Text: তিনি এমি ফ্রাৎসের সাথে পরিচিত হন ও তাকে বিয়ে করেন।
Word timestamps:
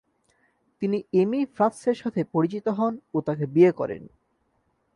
তিনি 0.81 0.97
এমি 1.13 1.39
ফ্রাৎসের 1.55 1.95
সাথে 1.95 2.21
পরিচিত 2.33 2.65
হন 2.69 2.93
ও 3.13 3.17
তাকে 3.21 3.45
বিয়ে 3.45 3.71
করেন। 3.71 4.03